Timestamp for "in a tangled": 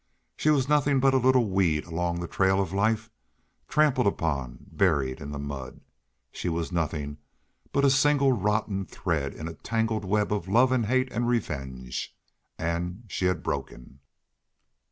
9.35-10.03